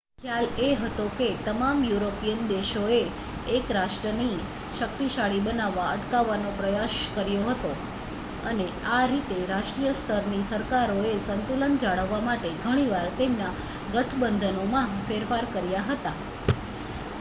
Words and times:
ખ્યાલ 0.19 0.47
એ 0.59 0.75
હતો 0.75 1.03
કે 1.17 1.25
તમામ 1.41 1.81
યુરોપિયન 1.83 2.39
દેશોએ 2.47 3.01
એક 3.49 3.65
રાષ્ટ્રને 3.69 4.29
શક્તિશાળી 4.77 5.43
બનતા 5.43 5.83
અટકાવવાનો 5.87 6.53
પ્રયાસ 6.55 6.95
કરવો 7.11 7.35
પડતો 7.43 7.73
હતો 7.73 8.49
અને 8.49 8.65
આ 8.91 9.01
રીતે 9.05 9.37
રાષ્ટ્રીય 9.47 9.93
સ્તરની 9.95 10.47
સરકારોએ 10.47 11.11
સંતુલન 11.21 11.79
જાળવવા 11.79 12.23
માટે 12.23 12.55
ઘણી 12.59 12.87
વાર 12.87 13.11
તેમના 13.17 13.51
ગઠબંધનોમાં 13.91 14.97
ફેરફાર 15.05 15.45
કર્યા 15.51 15.85
હતા 15.89 16.15